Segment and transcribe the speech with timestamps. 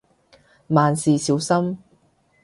[0.69, 1.77] 萬事小心